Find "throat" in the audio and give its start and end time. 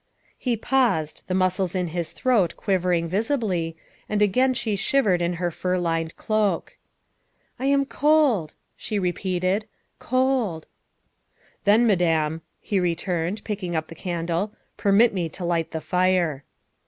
2.11-2.57